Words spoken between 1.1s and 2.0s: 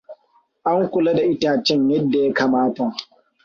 da itacen